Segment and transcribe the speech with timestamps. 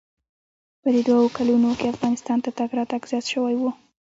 [0.81, 3.63] په دې دوو کلونو کښې افغانستان ته تگ راتگ زيات سوى و.